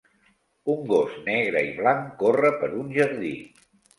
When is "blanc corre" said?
1.81-2.53